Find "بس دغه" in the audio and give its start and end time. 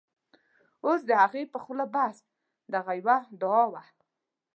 1.95-2.91